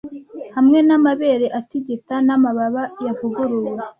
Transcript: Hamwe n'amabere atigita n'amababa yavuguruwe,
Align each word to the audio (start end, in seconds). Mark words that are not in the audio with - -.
Hamwe 0.55 0.79
n'amabere 0.87 1.47
atigita 1.59 2.15
n'amababa 2.27 2.83
yavuguruwe, 3.05 3.69